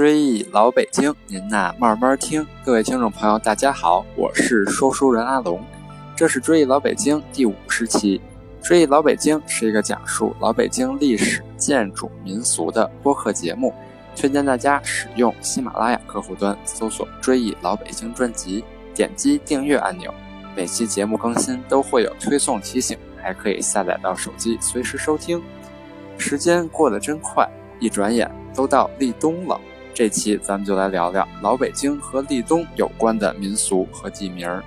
[0.00, 2.46] 追忆老北京，您呐慢慢听。
[2.64, 5.62] 各位听众朋友，大家好，我是说书人阿龙，
[6.16, 8.18] 这是追忆老北京第五十期。
[8.62, 13.74] 追忆老北京是一个讲述老北京历史、建筑、民俗的播客节目，
[14.16, 18.64] 推荐大家使用喜马拉雅客户端搜索“追忆老北京”专辑，
[18.94, 20.10] 点击订阅按钮，
[20.56, 25.42] 每期节目更新都会有推送提醒，还可以下载到手机随时收听。
[26.16, 27.46] 时间过得真快，
[27.78, 29.60] 一转眼都到立冬了。
[30.00, 34.64] 这期咱们就来聊聊老北京和立冬有关的民俗和地名儿。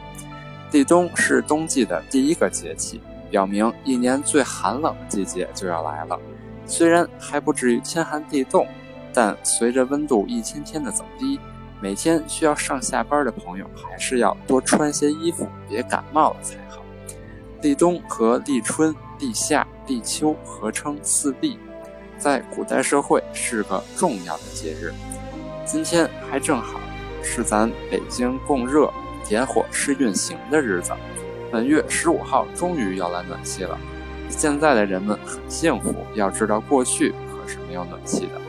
[0.72, 3.02] 立冬是冬季的第一个节气，
[3.32, 6.20] 表明一年最寒冷的季节就要来了。
[6.68, 8.68] 虽然还不至于天寒地冻，
[9.12, 11.40] 但随着温度一天天的走低，
[11.82, 16.84] 每天需要上下班的朋友还是要多穿些衣服，别感冒了才好。
[17.64, 21.58] 立冬和立春、立夏、立秋合称四立，
[22.20, 24.94] 在古代社会是个重要的节日。
[25.66, 26.80] 今天还正好
[27.24, 28.92] 是咱北京供热、
[29.26, 30.92] 点火试运行的日子。
[31.52, 33.78] 本月十五号终于要来暖气了。
[34.28, 38.42] 现在的人们很幸福，要知道过去可是没有暖气的。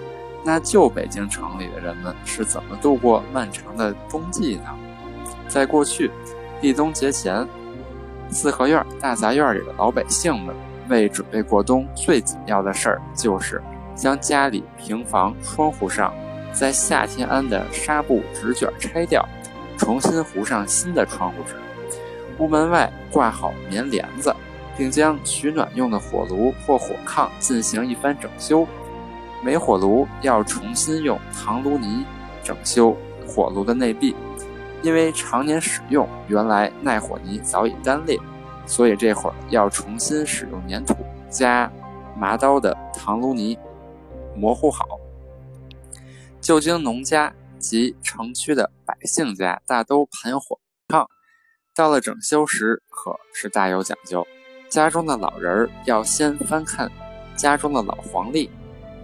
[0.45, 4.65] 那旧北京城里的人们是怎么度过漫长的冬季呢？
[5.47, 6.11] 在过去，
[6.63, 7.47] 立冬节前，
[8.29, 10.55] 四合院、大杂院里的老百姓们
[10.89, 13.63] 为准备过冬，最紧要的事儿就是
[13.95, 16.13] 将家里平房窗户上。
[16.55, 19.29] 在夏天安的纱布纸卷拆掉，
[19.77, 21.57] 重新糊上新的窗户纸。
[22.39, 24.35] 屋门外挂好棉帘子，
[24.77, 28.67] 并将取暖用的火炉或火炕进行一番整修。
[29.43, 32.07] 煤火炉要重新用糖炉泥
[32.43, 34.17] 整修火炉的内壁，
[34.81, 38.19] 因为常年使用，原来耐火泥早已干裂，
[38.65, 40.95] 所以这会儿要重新使用粘土
[41.29, 41.71] 加
[42.17, 43.59] 麻刀的糖炉泥
[44.35, 44.87] 模糊好。
[46.45, 51.07] 旧京农家及城区的百姓家大都盘火炕，
[51.75, 54.27] 到了整修时可是大有讲究。
[54.69, 56.93] 家中的老人要先翻看
[57.35, 58.51] 家中的老黄历，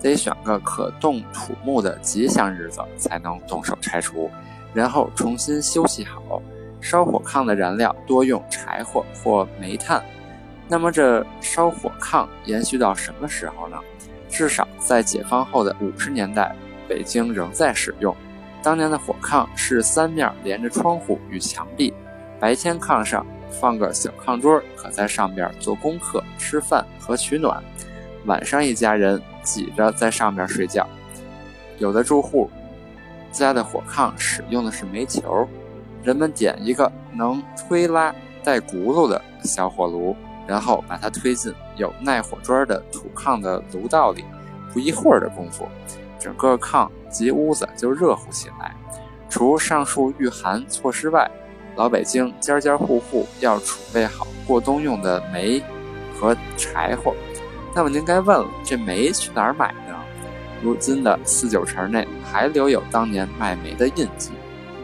[0.02, 4.30] 得选个可动土木的吉祥日子才能动手拆除，
[4.74, 6.42] 然后重新修葺好。
[6.82, 10.04] 烧火炕的燃料多用柴火或煤炭。
[10.68, 13.78] 那么这烧火炕延续到什么时候呢？
[14.28, 16.54] 至少在解放后的五十年代。
[16.90, 18.12] 北京仍在使用。
[18.64, 21.94] 当年的火炕是三面连着窗户与墙壁，
[22.40, 27.62] 白天炕上放个小炕桌，可在上边做功课、吃饭和取暖；
[28.26, 30.84] 晚上一家人挤着在上面睡觉。
[31.78, 32.50] 有的住户
[33.30, 35.48] 家的火炕使用的是煤球，
[36.02, 38.12] 人们点一个能推拉
[38.42, 44.24] 带轱辘的小火炉，然后把它推进有耐火砖的土炕的炉道里，
[44.72, 45.68] 不一会儿的功夫。
[46.20, 48.76] 整个炕及屋子就热乎起来。
[49.28, 51.28] 除上述御寒措施外，
[51.76, 55.62] 老北京家家户户要储备好过冬用的煤
[56.14, 57.14] 和柴火。
[57.74, 59.96] 那么您该问了，这煤去哪儿买呢？
[60.62, 64.32] 如今的四九城内还留有当年卖煤的印记，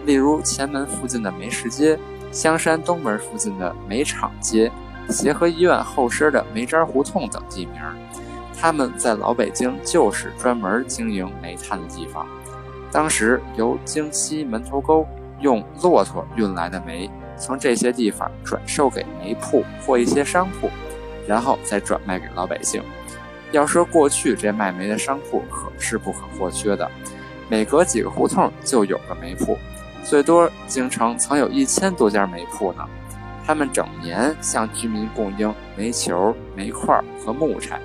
[0.06, 1.98] 例如前门附近的煤市街、
[2.32, 4.72] 香山东门附近的煤厂街、
[5.10, 7.82] 协和医院后身的煤渣胡同等地名。
[8.58, 12.26] 他们在老北京就是专门经营煤炭的地方。
[12.90, 15.06] 当时由京西门头沟
[15.40, 20.70] 用骆驼运来的煤，从这些地方转售给煤铺或一些商铺，
[21.28, 22.82] 然后再转卖给老百姓。
[23.52, 26.90] 要说过去这卖煤的商铺可是不可或缺的，
[27.48, 29.56] 每隔几个胡同就有个煤铺，
[30.02, 32.84] 最多京城曾有一千多家煤铺呢。
[33.46, 37.80] 他们整年向居民供应煤球、煤块和木柴。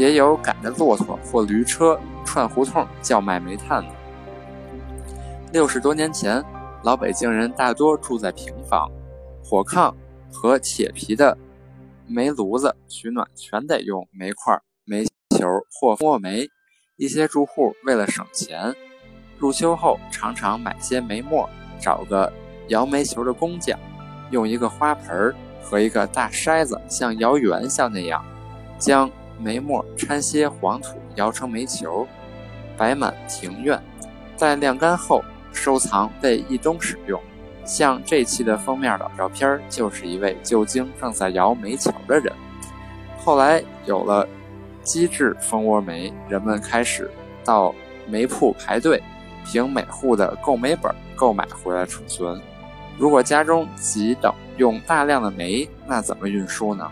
[0.00, 3.90] 也有赶着骆驼或驴车串胡同叫卖煤炭的。
[5.52, 6.42] 六十多年前，
[6.82, 8.90] 老北京人大多住在平房，
[9.44, 9.92] 火炕
[10.32, 11.36] 和铁皮的
[12.06, 15.46] 煤炉子取暖全得用煤块、煤球
[15.78, 16.48] 或磨煤。
[16.96, 18.74] 一些住户为了省钱，
[19.38, 21.46] 入秋后常常买些煤末，
[21.78, 22.32] 找个
[22.68, 23.78] 摇煤球的工匠，
[24.30, 28.24] 用一个花盆和一个大筛子，像摇元宵那样，
[28.78, 29.10] 将。
[29.42, 32.06] 煤末掺些黄土，摇成煤球，
[32.76, 33.80] 摆满庭院，
[34.38, 37.20] 待晾干后收藏备一冬使用。
[37.64, 42.32] 像这期的封面老照片，就是一位旧京正在摇煤球的人。
[43.16, 44.26] 后来有了
[44.82, 47.10] 机制蜂窝煤，人们开始
[47.44, 47.74] 到
[48.08, 49.02] 煤铺排队，
[49.44, 52.40] 凭每户的购煤本购买回来储存。
[52.98, 56.90] 如果家中急等用大量的煤，那怎么运输呢？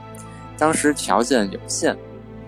[0.57, 1.97] 当时条件有限。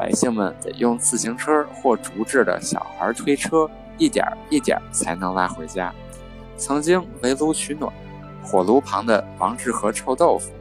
[0.00, 5.92] 百姓们得用自行车或竹制的小孩推车，一点一点才能拉回家。
[6.56, 7.92] 曾经围炉取暖，
[8.42, 10.52] 火炉旁的王致和臭豆腐，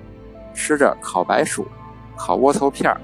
[0.54, 1.66] 吃着烤白薯、
[2.18, 3.00] 烤窝头片儿，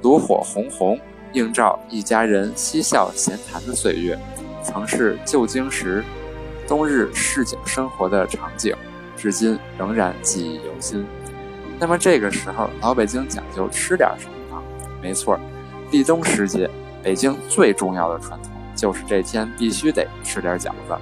[0.00, 0.98] 炉火红红，
[1.34, 4.18] 映照一家人嬉笑闲谈的岁月，
[4.62, 6.02] 曾是旧京时
[6.66, 8.74] 冬日市井生活的场景，
[9.18, 11.04] 至今仍然记忆犹新。
[11.78, 14.62] 那么这个时候，老北京讲究吃点什么呢？
[15.02, 15.38] 没错，
[15.90, 16.68] 立冬时节，
[17.02, 20.96] 北京最重要的传统就是这天必须得吃点饺子。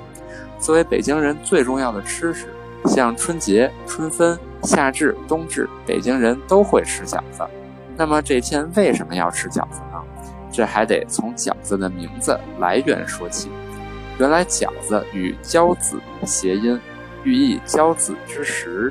[0.58, 2.46] 作为北京人最重要的吃食，
[2.86, 7.42] 像春节、春分、夏至、冬至，北京人都会吃饺子。
[7.96, 10.02] 那么这天为什么要吃饺子呢？
[10.52, 13.50] 这还得从饺子的名字来源说起。
[14.18, 16.80] 原来饺子与交子谐音，
[17.24, 18.90] 寓意交子之时，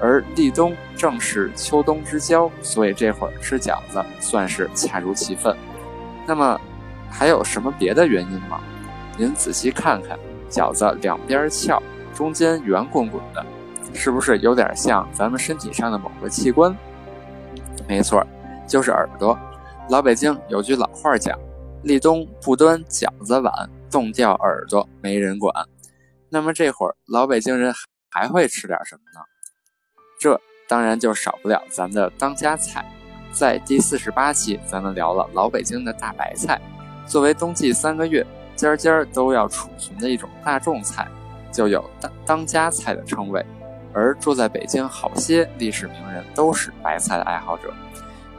[0.00, 5.56] 而立冬正是秋冬之交，所以这会儿吃饺子算是恰如其分。
[6.26, 6.60] 那么
[7.10, 8.60] 还有什么别的原因吗？
[9.18, 10.18] 您仔细看看。
[10.50, 11.80] 饺子两边翘，
[12.12, 13.46] 中间圆滚滚的，
[13.94, 16.76] 是不是有点像咱们身体上的某个器官？
[17.86, 18.26] 没错，
[18.66, 19.38] 就是耳朵。
[19.88, 21.38] 老北京有句老话讲
[21.84, 23.52] ：“立冬不端饺子碗，
[23.88, 25.54] 冻掉耳朵没人管。”
[26.28, 27.72] 那么这会儿老北京人
[28.10, 29.24] 还会吃点什么呢？
[30.20, 30.38] 这
[30.68, 32.84] 当然就少不了咱们的当家菜。
[33.32, 36.60] 在第四十八期，咱们聊了老北京的大白菜，
[37.06, 38.24] 作为冬季三个月。
[38.54, 41.08] 家家都要储存的一种大众菜，
[41.50, 43.42] 就有当当家菜的称谓。
[43.94, 47.72] 而住在北京好些历史名人都是白菜的爱好者，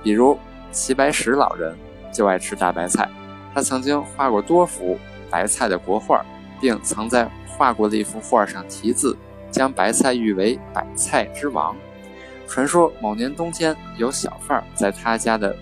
[0.03, 0.37] 比如
[0.71, 1.75] 齐白石老人
[2.13, 3.09] 就爱吃大白菜。
[3.55, 4.99] 他曾经画过多幅
[5.31, 6.23] 白菜的国画，
[6.59, 9.17] 并曾在画过的一幅画上题字，
[9.51, 11.75] 将白菜誉为“百菜之王”。
[12.47, 15.55] 传说某年冬天，有小贩在他家的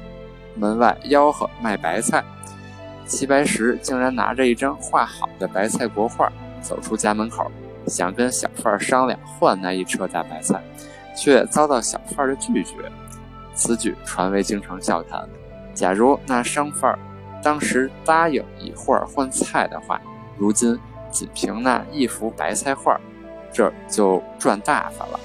[0.56, 2.24] 门外吆喝卖白菜。
[3.06, 6.32] 齐白石竟然拿着一张画好的白菜国画
[6.62, 7.52] 走出家门口，
[7.88, 10.62] 想跟小贩商量换那一车大白菜，
[11.16, 12.76] 却遭到小贩的拒绝。
[13.56, 15.28] 此举传为京城笑谈。
[15.74, 16.98] 假如那商贩
[17.42, 20.00] 当时答应以画换菜的话，
[20.38, 23.00] 如今仅凭那一幅白菜画，
[23.52, 25.20] 这就赚大发了。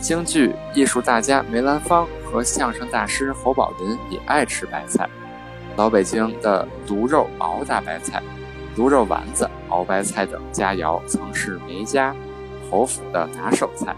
[0.00, 5.08] 京剧艺术大家梅兰芳和相声大师侯宝林也爱吃白菜。
[5.76, 8.22] 老北京的卤肉熬大白菜、
[8.76, 12.14] 卤肉丸子熬白菜等佳肴，曾是梅家
[12.70, 13.94] 侯府的拿手菜。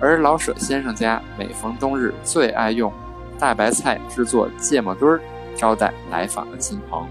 [0.00, 2.92] 而老舍先生家每逢冬日，最爱用
[3.38, 5.20] 大白菜制作芥末墩儿，
[5.54, 7.06] 招待来访的亲朋。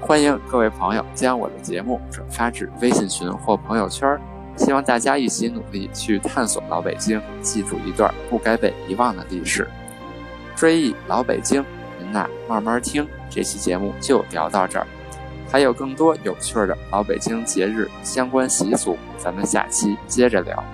[0.00, 4.18] 欢迎各位朋友将我的节目转发至微信群或朋友圈，
[4.56, 9.68] 希望大家一起努力去探索老北京，记住一段不该被遗忘的历史，
[10.56, 11.64] 追忆老北京。
[11.98, 14.86] 您呐慢慢听，这期节目就聊到这儿，
[15.48, 20.64] 还有更多有趣的老北京节日相关习俗，咱们下期接着聊。